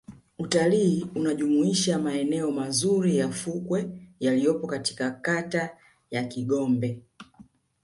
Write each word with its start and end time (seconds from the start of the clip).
Utalii 0.39 1.07
unajumuisha 1.15 1.99
maeneo 1.99 2.51
mazuri 2.51 3.17
ya 3.17 3.29
fukwe 3.29 3.89
yaliyopo 4.19 4.67
katika 4.67 5.11
kata 5.11 5.77
ya 6.11 6.23
Kigombe 6.23 7.01